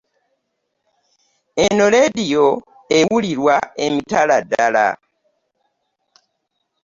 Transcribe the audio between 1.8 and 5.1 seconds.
leediyo ewulirwa emitala ddala.